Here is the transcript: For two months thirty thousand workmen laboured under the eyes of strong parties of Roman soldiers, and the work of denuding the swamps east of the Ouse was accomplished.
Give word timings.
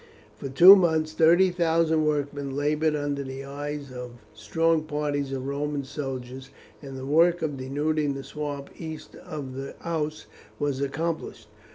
For 0.35 0.49
two 0.49 0.75
months 0.75 1.11
thirty 1.13 1.51
thousand 1.51 2.05
workmen 2.07 2.55
laboured 2.55 2.95
under 2.95 3.21
the 3.23 3.45
eyes 3.45 3.91
of 3.91 4.13
strong 4.33 4.81
parties 4.83 5.31
of 5.31 5.45
Roman 5.45 5.83
soldiers, 5.83 6.49
and 6.81 6.97
the 6.97 7.05
work 7.05 7.43
of 7.43 7.55
denuding 7.57 8.15
the 8.15 8.23
swamps 8.23 8.71
east 8.79 9.13
of 9.15 9.53
the 9.53 9.75
Ouse 9.85 10.25
was 10.57 10.81
accomplished. 10.81 11.49